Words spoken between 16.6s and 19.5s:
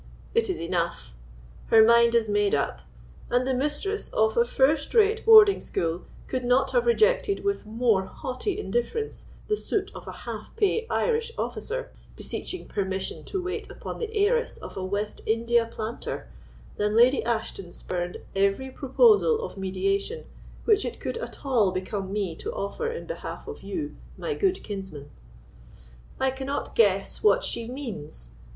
than Lady Ashton spurned every proposal